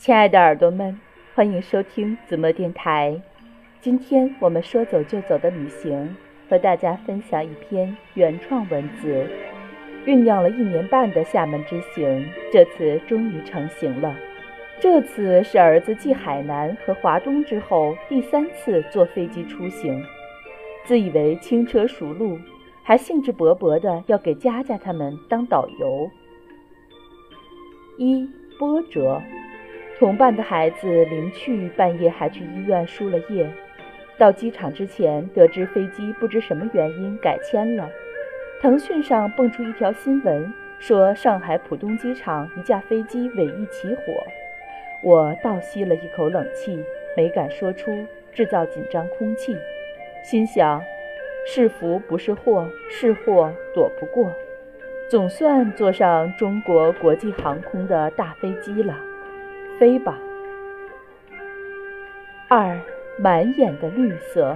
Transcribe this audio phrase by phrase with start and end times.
[0.00, 0.98] 亲爱的耳朵们，
[1.34, 3.20] 欢迎收听子墨电台。
[3.82, 6.16] 今天我们说走就走的旅行，
[6.48, 9.26] 和大家分享一篇原创文字。
[10.06, 14.16] 酝酿了一年半的厦门之行，这次终于成行了。
[14.80, 20.02] 这次是儿子继海南和华东之后第三次坐飞机出行，
[20.86, 22.38] 自以为轻车熟路，
[22.82, 26.10] 还兴致勃勃的要给佳佳他们当导游。
[27.98, 28.26] 一
[28.58, 29.20] 波折。
[30.00, 33.46] 同伴的孩子临去，半夜还去医院输了液。
[34.16, 37.86] 到机场之前，得知飞机不知什么原因改签了。
[38.62, 44.02] 腾讯上蹦出一条新闻，说上海浦东机场一架飞机尾翼起火。
[45.02, 46.82] 我倒吸了一口冷气，
[47.14, 49.54] 没敢说出，制造紧张空气。
[50.24, 50.82] 心想，
[51.46, 54.32] 是福不是祸，是祸躲不过。
[55.10, 58.96] 总算坐上中国国际航空的大飞机了。
[59.80, 60.18] 飞吧。
[62.48, 62.78] 二，
[63.18, 64.54] 满眼的绿色。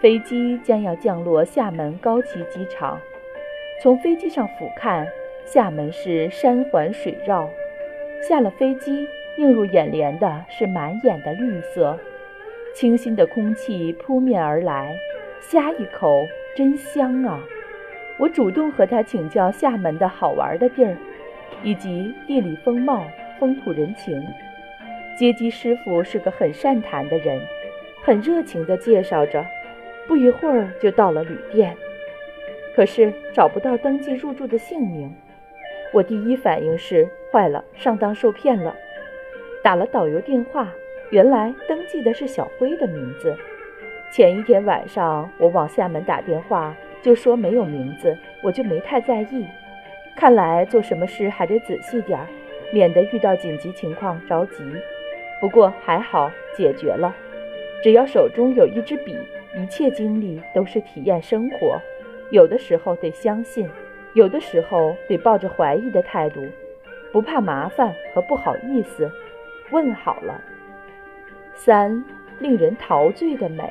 [0.00, 3.00] 飞机将要降落厦门高崎机场。
[3.82, 5.04] 从飞机上俯瞰，
[5.44, 7.50] 厦门是山环水绕。
[8.22, 11.98] 下了飞机，映入眼帘的是满眼的绿色。
[12.76, 14.96] 清新的空气扑面而来，
[15.40, 16.24] 呷一口，
[16.56, 17.40] 真香啊！
[18.20, 20.96] 我主动和他请教厦门的好玩的地儿，
[21.64, 23.04] 以及地理风貌。
[23.42, 24.24] 风土人情，
[25.18, 27.40] 接机师傅是个很善谈的人，
[28.00, 29.44] 很热情地介绍着。
[30.06, 31.76] 不一会儿就到了旅店，
[32.76, 35.12] 可是找不到登记入住的姓名。
[35.92, 38.76] 我第一反应是坏了，上当受骗了。
[39.60, 40.68] 打了导游电话，
[41.10, 43.36] 原来登记的是小辉的名字。
[44.12, 49.48] 前一天晚上我往厦门打电话，就说没有名字，我就没太在意。
[50.14, 52.28] 看来做什么事还得仔细点儿。
[52.72, 54.64] 免得遇到紧急情况着急，
[55.40, 57.14] 不过还好解决了。
[57.82, 59.16] 只要手中有一支笔，
[59.56, 61.80] 一切经历都是体验生活。
[62.30, 63.68] 有的时候得相信，
[64.14, 66.40] 有的时候得抱着怀疑的态度，
[67.12, 69.10] 不怕麻烦和不好意思。
[69.70, 70.40] 问好了。
[71.54, 72.04] 三，
[72.38, 73.62] 令人陶醉的美。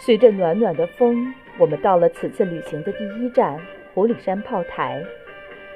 [0.00, 3.58] 随着暖暖的风，我们到了此次旅行的第一站——
[3.94, 5.02] 湖里山炮台。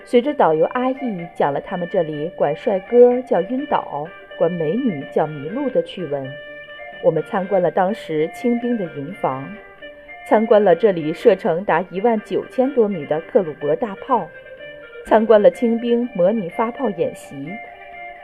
[0.04, 6.28] 随着导游阿义讲了他们这里管帅哥叫晕倒，管美女叫迷路的趣闻，
[7.02, 9.48] 我们参观了当时清兵的营房，
[10.28, 14.28] 参观了这里射程达一万九千多米的克虏伯大炮，
[15.06, 17.48] 参观了清兵模拟发炮演习，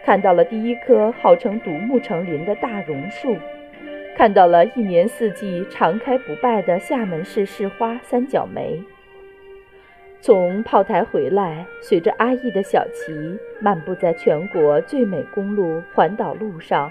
[0.04, 3.36] 看到了第一棵号称独木成林的大榕树，
[4.16, 8.82] 看到了一年四季常开不败的厦门市市花三角梅。
[10.20, 16.90] 从炮台回来，随着阿义的小旗漫步在全国最美公路环岛路上，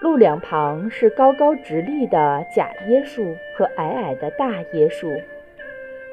[0.00, 5.14] 路两旁是高高直立的假椰树和矮矮的大椰树。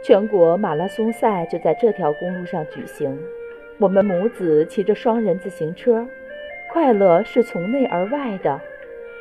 [0.04, 3.18] 全国马拉松赛就在这条公路上举行。
[3.80, 6.08] 我们母子骑着双人自行车，
[6.72, 8.62] 快乐是从内而外的，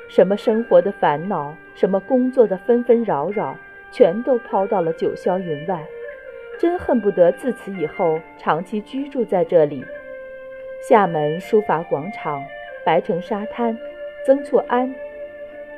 [0.08, 3.56] 什么生活的烦恼，什么工作的纷纷扰扰，
[3.90, 5.82] 全都抛到了九霄云外。
[6.58, 9.84] 真恨不得自此以后长期居住在这里。
[10.88, 12.44] 厦门书法广场、
[12.84, 13.76] 白城沙滩、
[14.24, 14.92] 曾厝垵，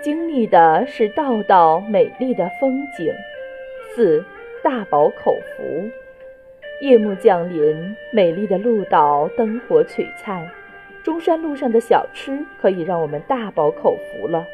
[0.02, 3.12] 经历的是道道美丽的风景。
[3.94, 4.24] 四
[4.62, 5.88] 大饱口福，
[6.80, 10.48] 夜幕降临，美丽的鹭岛灯火璀璨，
[11.02, 14.46] 中山路上的小吃可以让我们大饱口福了。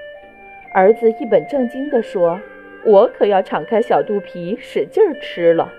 [0.73, 2.41] 儿子一本正经地说
[2.85, 5.73] ：“我可要敞开小肚皮，使劲儿吃了。”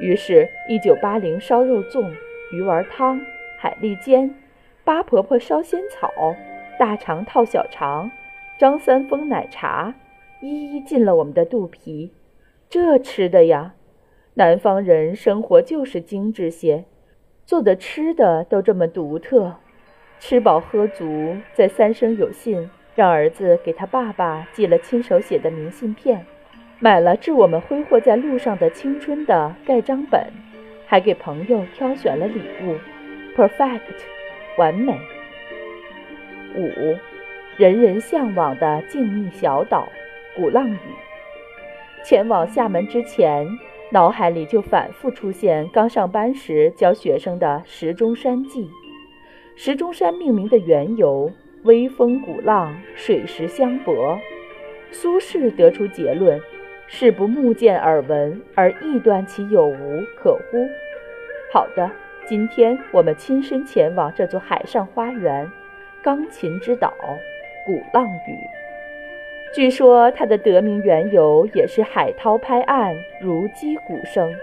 [0.00, 2.12] 于是，一九八零烧肉粽、
[2.52, 3.20] 鱼丸汤、
[3.58, 4.34] 海蛎煎、
[4.84, 6.10] 八婆婆烧仙草、
[6.78, 8.10] 大肠套小肠、
[8.58, 9.94] 张三丰奶茶，
[10.40, 12.12] 一一进了我们的肚皮。
[12.70, 13.74] 这吃的呀，
[14.34, 16.84] 南方人生活就是精致些，
[17.44, 19.56] 做的吃的都这么独特。
[20.20, 26.24] 吃饱喝足，在三生有幸，让儿子给他爸爸寄了亲手写的明信片。
[26.80, 30.22] 买了致我们挥霍在路上的青春的盖章本，
[30.86, 32.76] 还给朋友挑选了礼物
[33.36, 33.80] ，perfect，
[34.56, 34.96] 完美。
[36.54, 36.96] 五，
[37.56, 39.88] 人人向往的静谧小岛
[40.36, 40.78] 鼓浪屿。
[42.04, 43.44] 前往厦门之前，
[43.90, 48.70] 脑海里就反复出现刚上班时教学生的石钟山记。
[49.56, 51.32] 石钟山命名的缘由：
[51.64, 54.16] 微风鼓浪，水石相搏。
[54.92, 56.40] 苏轼得出结论。
[56.90, 60.66] 是不目见耳闻而臆断其有无可乎？
[61.52, 61.90] 好的，
[62.26, 65.46] 今天我们亲身前往这座海上花园——
[66.02, 66.94] 钢琴之岛
[67.66, 68.38] 鼓浪屿。
[69.54, 74.34] 据说它的得名缘由也是海涛拍岸，如击鼓声。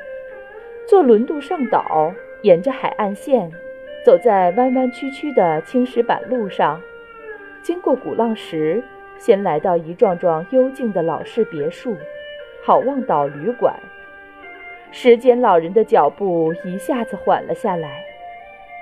[0.88, 2.13] 坐轮渡上岛，
[2.44, 3.51] 沿着海岸线，
[4.06, 6.80] 走在弯弯曲曲的青石板路上，
[7.63, 8.83] 经过鼓浪石，
[9.18, 11.95] 先来到一幢幢幽静的老式别墅——
[12.65, 13.75] 好望岛旅馆。
[14.89, 18.03] 时间老人的脚步一下子缓了下来。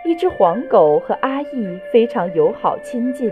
[0.05, 3.29] 一只黄狗和阿义非常友好亲近。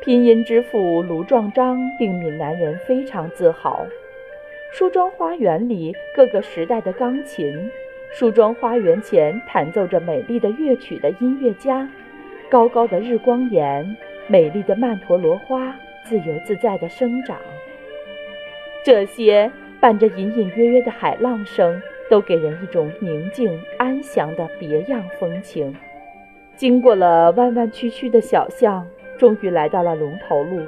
[0.00, 3.84] 拼音之父卢壮章令闽南人非常自豪。
[4.72, 7.70] 梳妆花园里各个时代的钢琴，
[8.10, 11.86] 梳妆花园前弹奏着美丽的乐曲的音乐家，
[12.48, 13.94] 高高的日光岩，
[14.26, 15.74] 美丽的曼陀罗花
[16.04, 17.36] 自由自在地生长。
[18.84, 19.50] 这些。
[19.80, 21.80] 伴着隐隐约约的海浪声，
[22.10, 25.74] 都给人一种宁静安详的别样风情。
[26.54, 28.86] 经过了弯弯曲曲的小巷，
[29.16, 30.60] 终于来到了龙头路。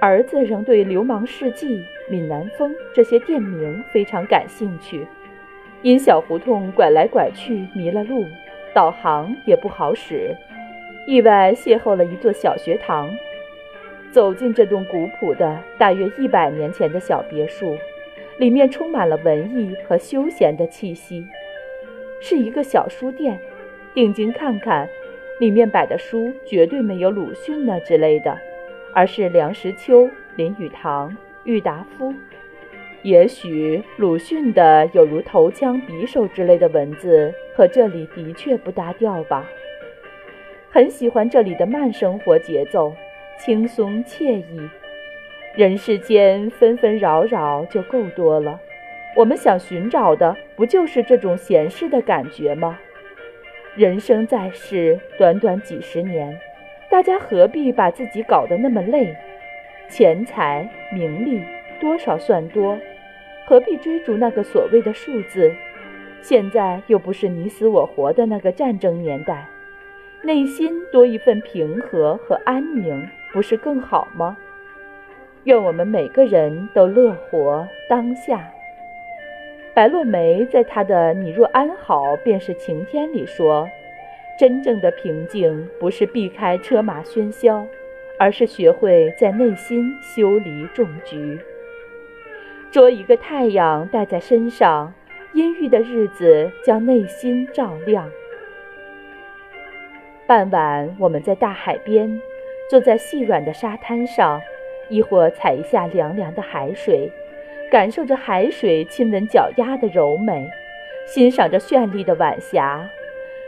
[0.00, 5.04] 儿子仍对“流氓世纪”“闽南风”这些店名非常感兴趣，
[5.82, 8.24] 因小胡同拐来拐去迷了路，
[8.72, 10.32] 导航也不好使，
[11.08, 13.10] 意外邂逅了一座小学堂。
[14.12, 17.76] 走进这栋古朴的、大约一百年前的小别墅。
[18.38, 21.26] 里面充满了文艺和休闲的气息，
[22.20, 23.36] 是一个小书店。
[23.94, 24.88] 定睛看看，
[25.40, 28.38] 里面摆的书绝对没有鲁迅呢之类的，
[28.94, 32.14] 而是梁实秋、林语堂、郁达夫。
[33.02, 39.44] 也许鲁迅的有如头枪、匕首之类的文字和这里的确不搭调吧。
[40.70, 42.92] 很喜欢这里的慢生活节奏，
[43.38, 44.68] 轻松惬意。
[45.54, 48.60] 人世间纷纷扰扰就够多了，
[49.16, 52.78] 我们想寻找的不就是这种闲适的感觉吗？
[53.74, 56.38] 人生在世，短短几十年，
[56.90, 59.16] 大家何必把自己搞得那么累？
[59.88, 61.42] 钱财名利
[61.80, 62.78] 多少算多，
[63.46, 65.52] 何必追逐那个所谓的数字？
[66.20, 69.46] 现在又不是你死我活的那个战争年代，
[70.22, 74.36] 内心多一份平和和安宁，不是更好吗？
[75.44, 78.50] 愿我们每个人都乐活当下。
[79.72, 83.68] 白落梅在她的《你若安好，便是晴天》里说
[84.38, 87.64] ：“真正的平静，不是避开车马喧嚣，
[88.18, 91.38] 而是学会在内心修篱种菊，
[92.72, 94.92] 捉一个太阳带在身上，
[95.32, 98.10] 阴郁的日子将内心照亮。”
[100.28, 102.20] 傍晚，我们在大海边，
[102.68, 104.38] 坐在细软的沙滩上。
[104.90, 107.10] 一会儿踩一下凉凉的海水，
[107.70, 110.46] 感受着海水亲吻脚丫的柔美，
[111.06, 112.86] 欣赏着绚丽的晚霞，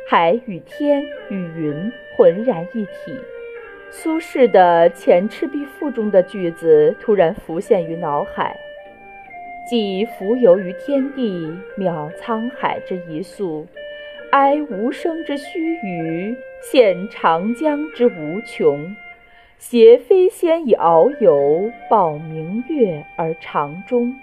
[0.08, 3.14] 海与天与云浑然一体。
[3.90, 8.56] 苏轼的《前赤壁赋》中的句子突然浮现于脑海
[9.68, 11.46] ：“寄蜉蝣于天地，
[11.76, 13.66] 渺沧海之一粟；
[14.30, 18.94] 哀无声之须臾，羡长江之无穷。”
[19.58, 24.14] 挟飞仙以遨游，抱明月而长终。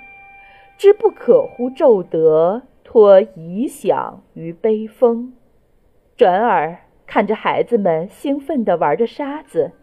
[0.78, 5.34] 知不可乎骤得，托遗响于悲风。
[6.16, 9.74] 转而看着孩子们兴奋地玩着沙子。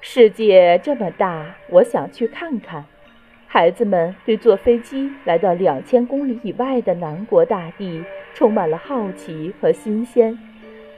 [0.00, 2.84] 世界这么大，我想去看看。
[3.46, 8.04] 孩子们对坐飞机来到两千公里以外的南国大地
[8.34, 10.38] 充满了好奇和新鲜。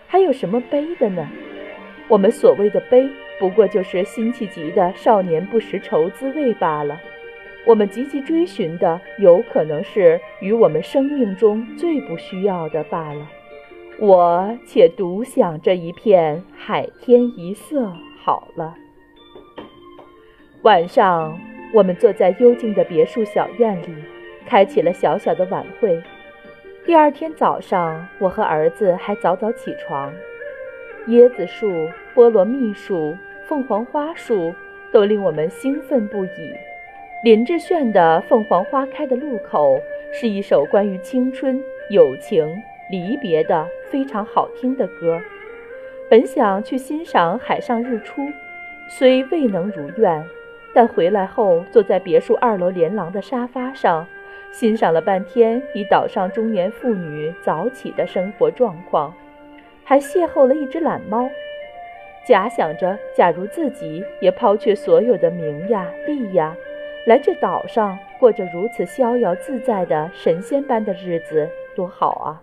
[0.08, 1.28] 还有什么悲的呢？
[2.08, 3.08] 我们所谓的悲。
[3.38, 6.98] 不过就是辛弃疾的“少年不识愁滋味”罢了。
[7.66, 13.28] 我们积极追寻的，有可能是与我们生命中最不需要的罢了。
[13.98, 17.92] 我且独享这一片海天一色
[18.24, 18.74] 好了。
[20.62, 21.38] 晚上，
[21.74, 23.94] 我们坐在幽静的别墅小院里，
[24.46, 26.02] 开启了小小的晚会。
[26.86, 30.12] 第二天早上，我和儿子还早早起床。
[31.08, 33.16] 椰子树、菠萝蜜树。
[33.48, 34.52] 凤凰花树
[34.92, 36.54] 都令我们兴奋不已。
[37.22, 39.78] 林志炫的《凤凰花开的路口》
[40.12, 42.44] 是一首关于青春、友情、
[42.90, 45.20] 离别的非常好听的歌。
[46.08, 48.28] 本想去欣赏海上日出，
[48.88, 50.24] 虽未能如愿，
[50.74, 54.04] 但回来后坐在别墅二楼连廊的沙发上，
[54.58, 59.12] 欣赏了半天以岛上中年妇女早起的生活状况，
[59.84, 61.28] 还邂逅了一只懒猫。
[62.26, 66.56] 假想着，假如自己也抛却所有的名呀、利呀，
[67.06, 72.40] 来这岛上过着如此逍遥自在的神仙般的日子，多好啊！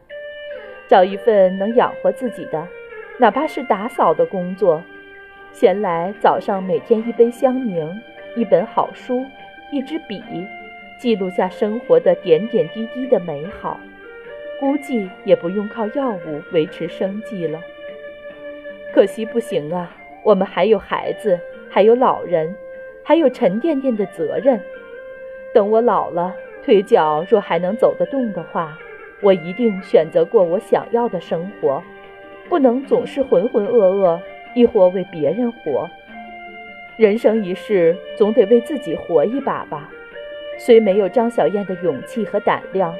[0.87, 2.67] 找一份能养活自己的，
[3.17, 4.83] 哪怕是打扫的工作。
[5.51, 7.91] 闲来早上每天一杯香茗，
[8.35, 9.25] 一本好书，
[9.71, 10.21] 一支笔，
[11.03, 13.77] 记录下生活的点点滴滴的美好。
[14.57, 17.59] 估计也不用靠药物维持生计了。
[18.93, 19.93] 可惜不行啊，
[20.23, 21.37] 我们还有孩子，
[21.69, 22.55] 还有老人，
[23.03, 24.57] 还有沉甸甸的责任。
[25.53, 26.33] 等我老了，
[26.63, 28.79] 腿脚若还能走得动的话，
[29.21, 31.83] 我一定选择过我想要的生活，
[32.47, 34.17] 不能总是浑浑噩噩，
[34.55, 35.89] 亦或为别人活。
[36.95, 39.91] 人生一世，总得为自己活一把吧。
[40.65, 42.93] 虽没有张小燕的勇气和胆量。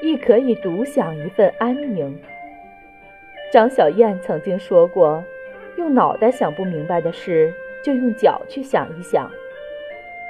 [0.00, 2.16] 亦可以独享一份安宁。
[3.52, 5.24] 张小燕曾经说过
[5.76, 9.28] ：“用脑袋想不明白的事，就用脚去想一想，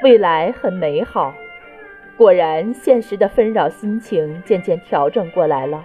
[0.03, 1.35] 未来很美好。”
[2.17, 5.85] 果然，现实的纷扰心情渐渐调整过来了。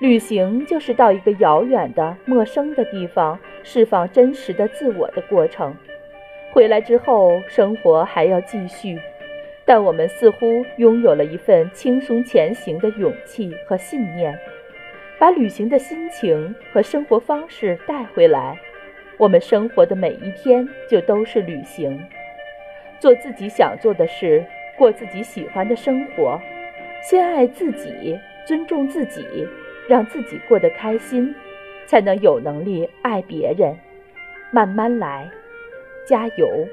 [0.00, 5.76] 旅行就是到一个遥远的、陌生的地方，释放真实的自我的过程。
[6.52, 8.98] 回来之后，生活还要继续。
[9.66, 14.38] 但我们似乎拥有了一份轻松前行的勇气和信念，
[15.18, 18.58] 把旅行的心情和生活方式带回来，
[19.16, 21.98] 我们生活的每一天就都是旅行。
[23.00, 24.44] 做自己想做的事，
[24.76, 26.38] 过自己喜欢的生活，
[27.02, 29.48] 先爱自己，尊重自己，
[29.88, 31.34] 让自己过得开心，
[31.86, 33.74] 才能有能力爱别人。
[34.50, 35.28] 慢慢来，
[36.06, 36.68] 加油！